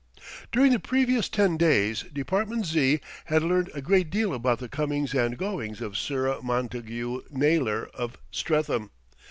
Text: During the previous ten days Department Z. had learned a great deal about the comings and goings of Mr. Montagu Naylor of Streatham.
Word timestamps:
During 0.51 0.71
the 0.71 0.79
previous 0.79 1.29
ten 1.29 1.57
days 1.57 2.01
Department 2.11 2.65
Z. 2.65 3.01
had 3.25 3.43
learned 3.43 3.69
a 3.75 3.83
great 3.83 4.09
deal 4.09 4.33
about 4.33 4.57
the 4.57 4.67
comings 4.67 5.13
and 5.13 5.37
goings 5.37 5.79
of 5.79 5.93
Mr. 5.93 6.41
Montagu 6.41 7.21
Naylor 7.29 7.87
of 7.93 8.17
Streatham. 8.31 8.89